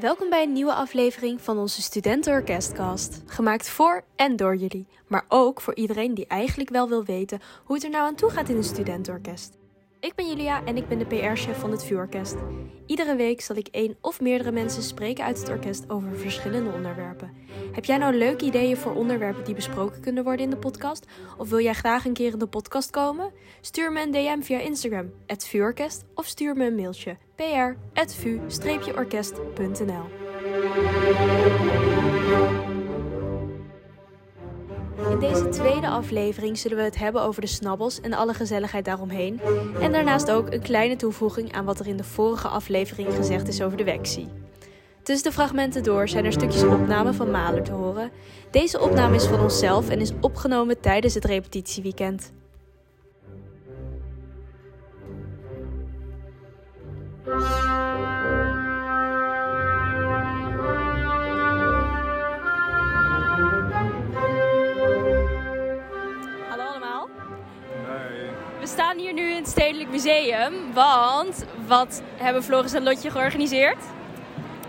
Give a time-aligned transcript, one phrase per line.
[0.00, 3.22] Welkom bij een nieuwe aflevering van onze Studentenorkestcast.
[3.26, 7.74] Gemaakt voor en door jullie, maar ook voor iedereen die eigenlijk wel wil weten hoe
[7.76, 9.58] het er nou aan toe gaat in een studentenorkest.
[10.00, 12.34] Ik ben Julia en ik ben de PR-chef van het VU-orkest.
[12.86, 17.32] Iedere week zal ik één of meerdere mensen spreken uit het orkest over verschillende onderwerpen.
[17.72, 21.06] Heb jij nou leuke ideeën voor onderwerpen die besproken kunnen worden in de podcast?
[21.38, 23.32] Of wil jij graag een keer in de podcast komen?
[23.60, 30.04] Stuur me een DM via Instagram, het VU-orkest, of stuur me een mailtje, pr.vu-orkest.nl
[35.10, 39.40] In deze tweede aflevering zullen we het hebben over de snabbels en alle gezelligheid daaromheen.
[39.80, 43.62] En daarnaast ook een kleine toevoeging aan wat er in de vorige aflevering gezegd is
[43.62, 44.28] over de Wexie.
[45.02, 48.10] Tussen de fragmenten door zijn er stukjes opname van Maler te horen.
[48.50, 52.32] Deze opname is van onszelf en is opgenomen tijdens het repetitieweekend.
[57.26, 57.42] Hallo
[66.70, 67.08] allemaal.
[68.60, 73.84] We staan hier nu in het Stedelijk Museum, want wat hebben Floris en Lotje georganiseerd?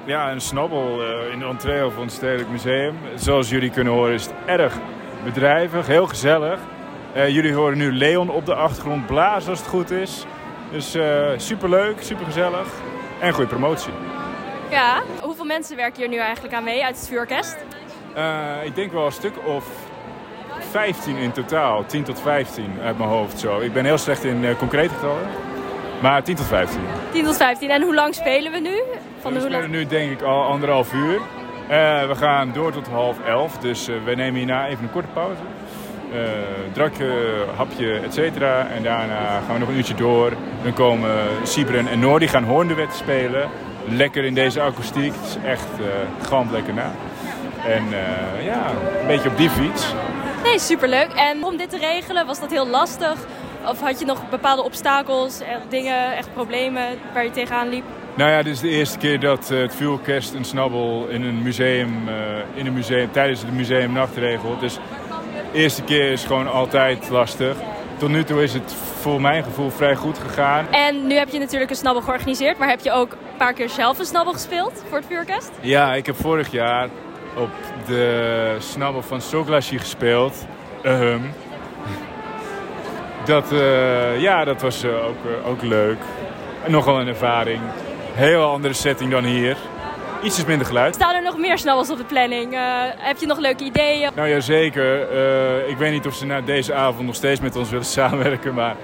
[0.05, 2.95] Ja, een snabbel eh, in de entree van het Stedelijk Museum.
[3.15, 4.77] Zoals jullie kunnen horen is het erg
[5.23, 6.59] bedrijvig, heel gezellig.
[7.13, 10.25] Eh, jullie horen nu Leon op de achtergrond blazen als het goed is.
[10.71, 12.67] Dus super superleuk, supergezellig
[13.19, 13.93] en goede promotie.
[14.69, 17.57] Ja, hoeveel mensen werken hier nu eigenlijk aan mee uit het vuurorkest?
[18.13, 19.65] Eh, ik denk wel een stuk of
[20.71, 21.85] 15 in totaal.
[21.85, 23.59] 10 tot 15 uit mijn hoofd zo.
[23.59, 25.27] Ik ben heel slecht in eh, concrete getallen.
[26.01, 26.79] Maar 10 tot 15.
[27.11, 27.69] 10 tot 15.
[27.69, 28.81] En hoe lang spelen we nu?
[29.19, 31.21] Van de we spelen nu denk ik al anderhalf uur.
[31.67, 33.57] Eh, we gaan door tot half elf.
[33.57, 35.41] Dus eh, we nemen hierna even een korte pauze.
[36.13, 36.19] Eh
[36.73, 38.67] drakje, hapje, et cetera.
[38.67, 40.31] En daarna gaan we nog een uurtje door.
[40.63, 41.11] Dan komen
[41.43, 42.19] Sibren en Noor.
[42.19, 43.49] Die gaan hoornduet spelen.
[43.89, 45.13] Lekker in deze akoestiek.
[45.13, 46.91] Het is echt eh gewoon lekker na.
[47.65, 48.69] En eh, ja,
[49.01, 49.93] een beetje op die fiets.
[50.43, 51.11] Nee, superleuk.
[51.15, 53.15] En om dit te regelen, was dat heel lastig?
[53.65, 57.83] Of had je nog bepaalde obstakels, dingen, echt problemen waar je tegenaan liep?
[58.13, 62.09] Nou ja, dit is de eerste keer dat het vuurorkest een snabbel in een museum,
[62.53, 64.59] in een museum tijdens de museumnacht regelt.
[64.59, 64.79] Dus
[65.57, 67.55] eerste keer is gewoon altijd lastig.
[67.97, 70.67] Tot nu toe is het voor mijn gevoel vrij goed gegaan.
[70.71, 73.69] En nu heb je natuurlijk een snabbel georganiseerd, maar heb je ook een paar keer
[73.69, 75.51] zelf een snabbel gespeeld voor het vuurorkest?
[75.61, 76.89] Ja, ik heb vorig jaar
[77.35, 77.49] op
[77.85, 80.45] de snabbel van Soglasje gespeeld.
[80.83, 81.21] Ahem.
[83.25, 85.97] Dat, eh, ja, dat was eh, ook, eh, ook leuk.
[86.63, 87.59] En nogal een ervaring.
[88.13, 89.57] Heel andere setting dan hier.
[90.23, 90.95] Ietsjes minder geluid.
[90.95, 92.53] Staan er nog meer snabbels op de planning?
[92.53, 92.59] Eh,
[92.97, 94.09] heb je nog leuke ideeën?
[94.15, 95.09] Nou ja, zeker.
[95.11, 98.53] Eh, ik weet niet of ze na deze avond nog steeds met ons willen samenwerken.
[98.53, 98.75] Maar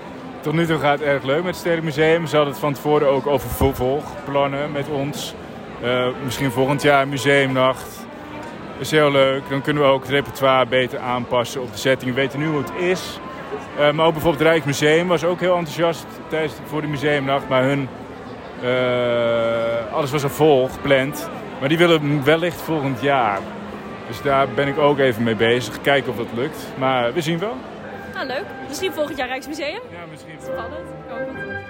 [0.42, 2.28] tot nu toe gaat het erg leuk met het Stedelijk Museum.
[2.28, 5.34] Ze hadden het van tevoren ook over vervolgplannen met ons.
[5.82, 8.06] Eh, misschien volgend jaar museumnacht.
[8.80, 9.50] is heel leuk.
[9.50, 12.14] Dan kunnen we ook het repertoire beter aanpassen op de setting.
[12.14, 13.20] We weten nu hoe het is.
[13.78, 17.48] Maar ook bijvoorbeeld het Rijksmuseum was ook heel enthousiast tijdens, voor de museumnacht.
[17.48, 17.90] Maar hun,
[19.92, 21.30] alles was al vol gepland.
[21.60, 23.40] Maar die willen wellicht volgend jaar.
[24.08, 25.82] Dus daar ben ik ook even mee bezig.
[25.82, 26.68] Kijken of dat lukt.
[26.78, 27.56] Maar we zien wel.
[28.16, 28.46] Ah, leuk.
[28.68, 29.82] Misschien volgend jaar Rijksmuseum?
[29.92, 30.90] Ja, misschien Spannend.
[30.90, 31.62] Ik hoop het.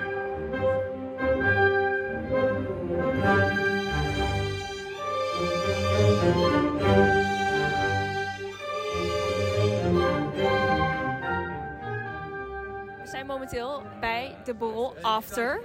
[13.02, 15.60] We zijn momenteel bij de borrel After.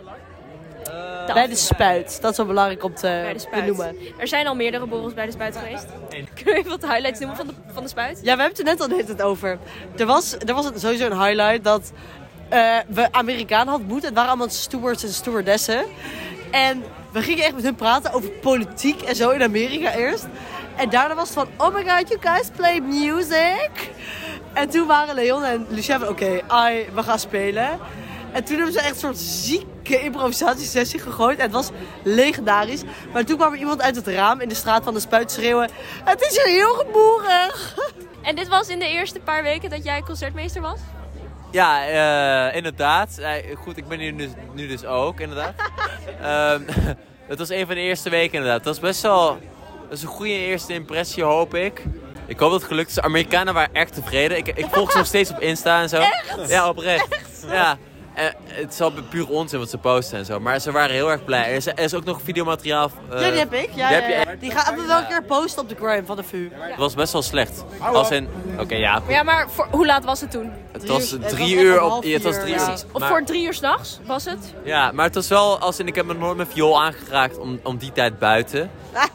[1.34, 2.18] Bij de spuit.
[2.20, 3.34] Dat is wel belangrijk om te,
[3.66, 3.96] noemen.
[4.18, 5.86] Er zijn al meerdere borrels bij de spuit geweest.
[6.34, 8.18] Kunnen we even wat highlights noemen van de, van de spuit?
[8.22, 9.58] Ja, we hebben het er net al tijd over.
[9.96, 11.92] Er was, er was sowieso een highlight dat
[12.48, 14.06] eh, we Amerikanen hadden moeten.
[14.06, 15.84] Het waren allemaal stewards en stewardessen.
[16.50, 20.26] En we gingen echt met hun praten over politiek en zo in Amerika eerst.
[20.76, 23.90] En daarna was het van, oh my god, you guys play music.
[24.52, 26.42] En toen waren Leon en Lucia van, oké,
[26.94, 27.78] we gaan spelen.
[28.32, 31.38] En toen hebben ze echt een soort zieke improvisatiesessie gegooid.
[31.38, 31.70] En het was
[32.02, 32.82] legendarisch.
[33.12, 35.70] Maar toen kwam er iemand uit het raam in de straat van de spuit schreeuwen...
[36.04, 37.74] Het is hier heel geboerig.
[38.22, 40.78] En dit was in de eerste paar weken dat jij concertmeester was?
[41.50, 43.20] Ja, eh, inderdaad.
[43.58, 45.54] Goed, ik ben hier nu, nu dus ook, inderdaad.
[46.22, 46.62] Ehm,
[47.28, 48.64] het was een van de eerste weken, inderdaad.
[48.64, 49.38] Dat was best wel
[49.88, 51.82] dat is een goede eerste impressie, hoop ik.
[52.26, 52.94] Ik hoop dat het gelukt is.
[52.94, 54.36] De Amerikanen waren echt tevreden.
[54.36, 56.02] Ik, ik volg ze nog steeds op Insta en zo.
[56.48, 57.06] Ja, oprecht.
[57.50, 57.78] Ja.
[58.18, 60.40] Eh, het is al puur onzin wat ze posten en zo.
[60.40, 61.44] Maar ze waren heel erg blij.
[61.50, 62.90] Er is, er is ook nog videomateriaal.
[63.10, 63.70] eh, ja, die heb ik.
[63.74, 64.24] Ja, die ja, ja.
[64.40, 66.48] Die gaan we wel een keer posten op de gram van de VU.
[66.52, 67.64] Het was best wel slecht.
[67.80, 68.28] Als in,
[68.58, 70.52] oké ja, Ja, maar voor, hoe laat was het toen?
[70.72, 72.02] het Drie was uur- drie uur om op.
[72.04, 72.58] Het was drie ja.
[72.60, 72.64] uur.
[72.64, 72.84] Precies.
[72.92, 74.54] Of maar- voor drie uur s'nachts was het?
[74.64, 77.60] Ja, maar het was wel, als in, ik heb me nooit mijn viool aangeraakt om,
[77.62, 78.70] om die tijd buiten.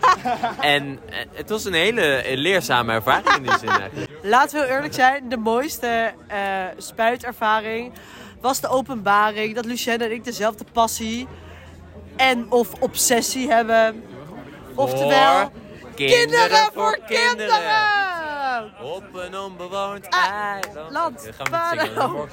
[0.59, 4.11] en eh, het was een hele leerzame ervaring in die zin eigenlijk.
[4.21, 6.37] Laten we heel eerlijk zijn, de mooiste eh,
[6.77, 7.91] spuitervaring
[8.43, 11.27] was de openbaring dat Lucienne en ik dezelfde passie
[12.15, 14.03] en of obsessie hebben.
[14.75, 15.51] Oftewel,
[15.95, 17.51] kinderen voor kinderen!
[18.81, 21.29] Op een onbewoond Ah, eiland.
[21.51, 22.27] paro.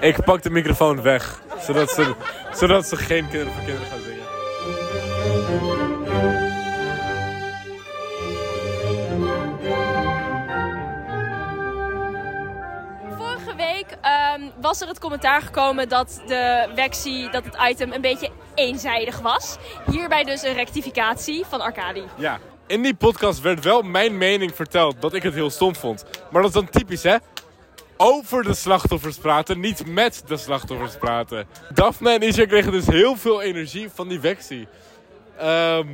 [0.00, 2.14] Ik pak de microfoon weg, zodat ze,
[2.52, 4.22] zodat ze geen kinderen voor kinderen gaan zingen.
[13.56, 18.30] Week ehm, was er het commentaar gekomen dat de Wexie, dat het item een beetje
[18.54, 19.56] eenzijdig was.
[19.90, 22.02] Hierbij dus een rectificatie van Arcadi.
[22.16, 22.38] Ja.
[22.66, 26.04] In die podcast werd wel mijn mening verteld dat ik het heel stom vond.
[26.30, 27.16] Maar dat is dan typisch, hè?
[27.96, 31.46] Over de slachtoffers praten, niet met de slachtoffers praten.
[31.74, 34.68] Daphne en Isha kregen dus heel veel energie van die Vexie.
[35.38, 35.86] Ehm,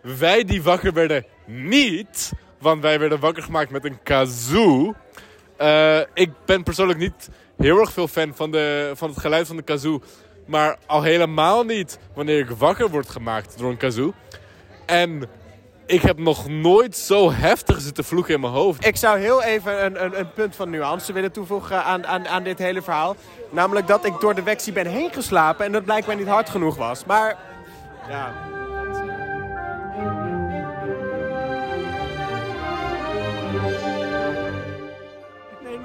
[0.00, 4.94] wij die wakker werden niet, want wij werden wakker gemaakt met een kazoo.
[5.56, 9.56] Eh, ik ben persoonlijk niet heel erg veel fan van, de, van het geluid van
[9.56, 10.00] de kazoo.
[10.46, 14.12] Maar al helemaal niet wanneer ik wakker word gemaakt door een kazoo.
[14.86, 15.28] En
[15.86, 18.86] ik heb nog nooit zo heftig zitten vloeken in mijn hoofd.
[18.86, 22.42] Ik zou heel even een, een, een punt van nuance willen toevoegen aan, aan, aan
[22.42, 23.16] dit hele verhaal.
[23.50, 26.76] Namelijk dat ik door de wexie ben heen geslapen en dat blijkbaar niet hard genoeg
[26.76, 27.04] was.
[27.04, 27.36] Maar
[28.08, 28.34] ja,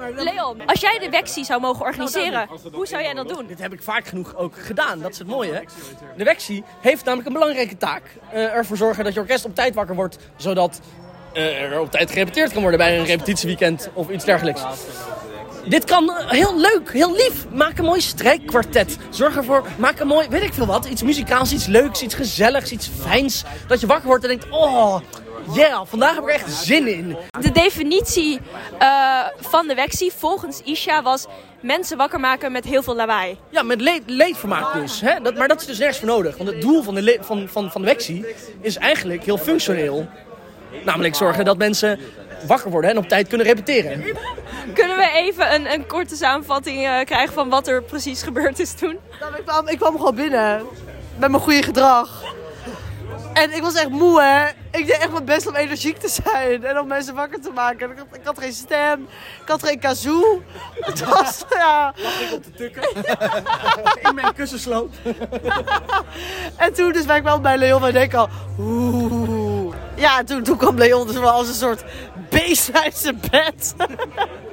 [0.08, 3.46] Leon, als jij de Wexie zou mogen organiseren, hoe zou jij dat doen?
[3.46, 5.00] Dit heb ik vaak genoeg ook gedaan.
[5.00, 5.64] Dat is het mooie.
[6.16, 8.02] De Wexie heeft namelijk een belangrijke taak.
[8.32, 10.18] Eh, ervoor zorgen dat je orkest op tijd wakker wordt.
[10.36, 10.80] Zodat
[11.32, 14.62] eh, er op tijd gerepeteerd kan worden bij een repetitieweekend of iets dergelijks.
[15.66, 17.46] Dit kan eh, heel leuk, heel lief.
[17.50, 18.96] Maak een mooi strijkkwartet.
[19.10, 20.84] Zorg ervoor, maak een mooi, weet ik veel wat.
[20.86, 23.44] Iets muzikaals, iets leuks, iets gezelligs, iets fijns.
[23.66, 25.00] Dat je wakker wordt en denkt, oh,
[25.54, 27.16] yeah, vandaag heb ik er echt zin in.
[27.40, 28.40] De definitie
[28.78, 31.26] eh, van de Wexie volgens Isha was
[31.60, 33.38] mensen wakker maken met heel veel lawaai.
[33.48, 35.00] Ja, met le leedvermaak dus.
[35.00, 35.20] Hè?
[35.22, 36.36] Dat, maar dat is dus nergens voor nodig.
[36.36, 38.26] Want het doel van de, van, van, van de Wexie
[38.60, 40.08] is eigenlijk heel functioneel.
[40.84, 42.00] Namelijk zorgen dat mensen
[42.46, 44.04] wakker worden en op tijd kunnen repeteren.
[44.74, 48.72] Kunnen we even een, een korte samenvatting eh, krijgen van wat er precies gebeurd is
[48.72, 48.98] toen?
[49.20, 50.62] Nou, ik, kwam, ik kwam gewoon binnen
[51.18, 52.19] met mijn goede gedrag.
[53.40, 54.46] En ik was echt moe, hè.
[54.78, 57.90] Ik deed echt mijn best om energiek te zijn en om mensen wakker te maken.
[57.90, 59.08] Ik had, ik had geen stem,
[59.42, 60.42] ik had geen kazoo.
[60.80, 61.94] Het was, ja...
[64.08, 64.94] In mijn kussensloop.
[66.56, 68.28] En toen dus ben ik wel bij Leon en denk al...
[68.58, 69.74] Oeh.
[69.96, 71.84] Ja, toen, toen kwam Leon dus wel als een soort
[72.30, 73.74] beest uit zijn bed.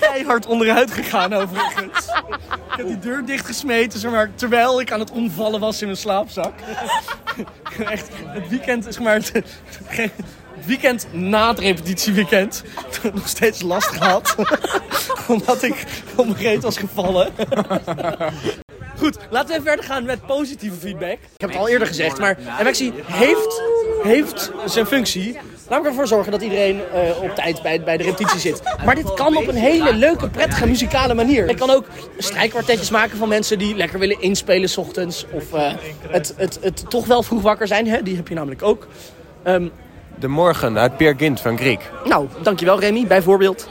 [0.00, 2.06] Keihard onderuit gegaan overigens.
[2.70, 6.52] Ik heb die deur dichtgesmeten terwijl ik aan het omvallen was in mijn slaapzak.
[7.78, 9.42] Echt, het weekend, zeg maar, het,
[10.66, 12.62] weekend na het repetitieweekend.
[13.14, 14.34] Nog steeds last gehad.
[15.28, 15.84] Omdat ik
[16.16, 17.32] op reet was gevallen.
[18.98, 21.18] Goed, laten we even verder gaan met positieve feedback.
[21.18, 23.62] Ik heb het al eerder gezegd, maar MXI heeft,
[24.02, 25.38] heeft zijn functie.
[25.68, 28.62] Namelijk ervoor zorgen dat iedereen eh, op tijd bij, bij de repetitie zit.
[28.84, 31.48] Maar dit kan op een hele leuke, prettige muzikale manier.
[31.48, 31.86] Je kan ook
[32.18, 35.26] strijkkwartetjes maken van mensen die lekker willen inspelen 's ochtends.
[35.30, 35.72] Of eh,
[36.08, 38.02] het, het, het toch wel vroeg wakker zijn, hè?
[38.02, 38.86] die heb je namelijk ook.
[39.42, 39.68] Ehm,
[40.18, 41.80] de morgen uit Peer Gynt van Griek.
[42.04, 43.68] nou, dankjewel Remy, bijvoorbeeld.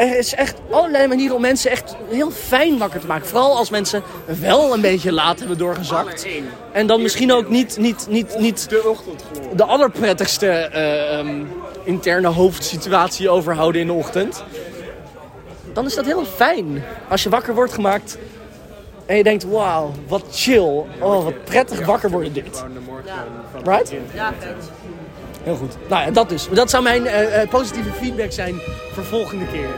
[0.00, 3.26] Er is echt allerlei manieren om mensen echt heel fijn wakker te maken.
[3.26, 4.02] Vooral als mensen
[4.40, 6.26] wel een beetje laat hebben doorgezakt.
[6.72, 8.68] En dan misschien ook niet, niet, niet, niet
[9.54, 11.44] de allerprettigste eh, ehm,
[11.84, 14.44] interne hoofdsituatie overhouden in de ochtend.
[15.72, 16.84] Dan is dat heel fijn.
[17.08, 18.18] Als je wakker wordt gemaakt
[19.06, 20.84] en je denkt, wauw, wat chill.
[21.00, 22.64] Oh, wat prettig wakker worden dit.
[23.64, 23.94] Right?
[24.14, 24.32] Ja,
[25.42, 25.76] Heel goed.
[25.88, 26.48] Nou ja, dat dus.
[26.52, 28.60] Dat zou mijn eh, eh, positieve feedback zijn
[28.92, 29.68] voor volgende keer.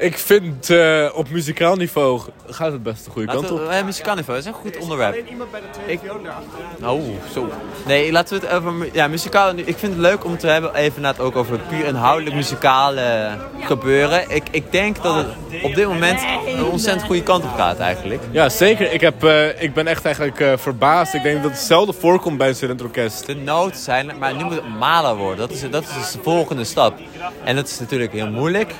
[0.00, 3.58] Ik vind eh, op muzikaal niveau gaat het best de goede kant op.
[3.58, 5.12] we, uh, muzikaal niveau, dat is een goed onderwerp.
[5.12, 6.90] Alleen iemand bij de televisie daarachteraan.
[6.90, 7.50] Oh, zo.
[7.86, 8.88] Nee, laten we het over...
[8.92, 9.52] Ja, muzikaal...
[9.56, 13.30] Ik vind het leuk om te hebben even het ook over puur inhoudelijk muzikale
[13.60, 14.30] gebeuren.
[14.30, 15.26] Ik, ik denk dat het
[15.62, 18.22] op dit moment een ontzettend goede kant op gaat eigenlijk.
[18.30, 18.92] Ja, zeker.
[18.92, 21.14] Ik, heb, eh, ik ben echt eigenlijk eh, verbaasd.
[21.14, 23.26] Ik denk dat het zelden voorkomt bij een studentorkest.
[23.26, 25.38] De noten zijn, maar nu moet het maler worden.
[25.38, 26.98] Dat is, dat is dus de volgende stap.
[27.44, 28.74] En dat is natuurlijk heel moeilijk,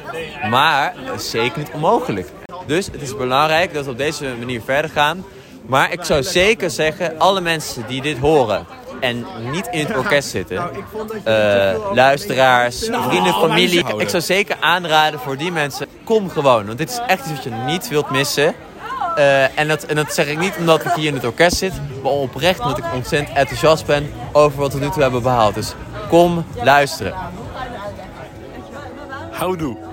[0.50, 2.29] maar zeker niet onmogelijk.
[2.67, 5.25] Dus het is belangrijk dat we op deze manier verder gaan.
[5.67, 8.67] Maar ik zou zeker zeggen, alle mensen die dit horen
[9.00, 10.71] en niet in het orkest zitten,
[11.25, 13.85] eh, luisteraars, vrienden, familie.
[13.97, 16.67] Ik zou zeker aanraden voor die mensen, kom gewoon.
[16.67, 18.55] Want dit is echt iets wat je niet wilt missen.
[19.17, 21.73] Eh, en, dat, en dat zeg ik niet omdat ik hier in het orkest zit,
[22.02, 25.55] maar oprecht omdat ik ontzettend enthousiast ben over wat we nu toe hebben behaald.
[25.55, 25.75] Dus
[26.09, 27.14] kom luisteren.
[29.31, 29.90] Houdoe.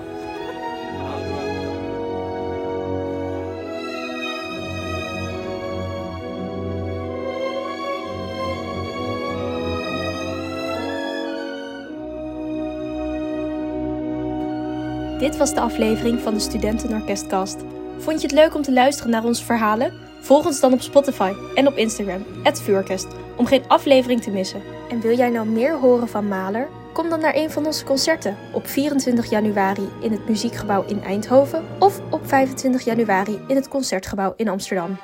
[15.18, 17.56] Dit was de aflevering van de Studentenorkestcast.
[17.98, 19.92] Vond je het leuk om te luisteren naar onze verhalen?
[20.20, 23.06] Volg ons dan op Spotify en op Instagram, @vuurorkest,
[23.36, 24.62] om geen aflevering te missen.
[24.90, 26.68] En wil jij nou meer horen van Maler?
[26.92, 31.64] Kom dan naar een van onze concerten op 24 januari in het Muziekgebouw in Eindhoven
[31.78, 34.96] of op 25 januari in het Concertgebouw in Amsterdam.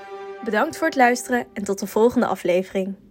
[0.45, 3.04] Bedankt voor het luisteren en tot de volgende aflevering.